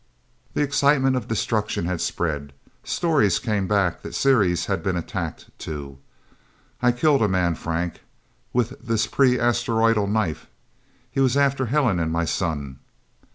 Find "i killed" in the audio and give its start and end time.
6.81-7.21